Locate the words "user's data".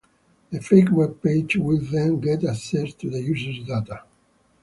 3.21-4.01